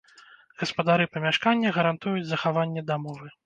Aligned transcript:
Гаспадары 0.61 1.05
памяшкання 1.13 1.75
гарантуюць 1.77 2.25
захаванне 2.33 2.89
дамовы. 2.93 3.27